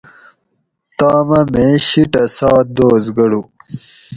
تامہۤ 0.97 1.45
میں 1.51 1.73
شیٹہ 1.87 2.23
سات 2.35 2.65
دوس 2.75 3.05
گۤڑو 3.15 3.41